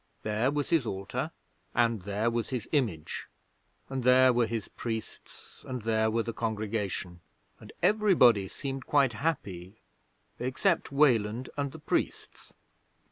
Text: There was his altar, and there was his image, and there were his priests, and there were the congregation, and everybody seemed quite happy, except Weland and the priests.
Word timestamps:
There 0.23 0.49
was 0.49 0.71
his 0.71 0.87
altar, 0.87 1.29
and 1.75 2.01
there 2.01 2.31
was 2.31 2.49
his 2.49 2.67
image, 2.71 3.27
and 3.87 4.03
there 4.03 4.33
were 4.33 4.47
his 4.47 4.67
priests, 4.67 5.61
and 5.67 5.83
there 5.83 6.09
were 6.09 6.23
the 6.23 6.33
congregation, 6.33 7.21
and 7.59 7.71
everybody 7.83 8.47
seemed 8.47 8.87
quite 8.87 9.13
happy, 9.13 9.75
except 10.39 10.91
Weland 10.91 11.51
and 11.55 11.71
the 11.71 11.77
priests. 11.77 12.51